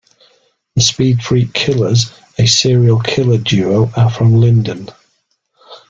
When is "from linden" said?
4.09-4.89